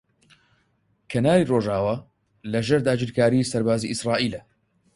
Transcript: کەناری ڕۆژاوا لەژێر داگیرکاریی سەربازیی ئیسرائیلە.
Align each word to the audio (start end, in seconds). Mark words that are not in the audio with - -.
کەناری 1.11 1.49
ڕۆژاوا 1.51 1.95
لەژێر 2.51 2.81
داگیرکاریی 2.87 3.49
سەربازیی 3.51 3.91
ئیسرائیلە. 3.91 4.41